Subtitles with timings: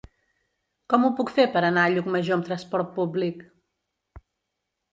[0.93, 3.47] Com ho puc fer per anar a Llucmajor amb transport públic?